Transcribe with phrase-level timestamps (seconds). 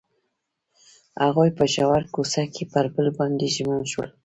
[1.23, 4.09] هغوی په ژور کوڅه کې پر بل باندې ژمن شول.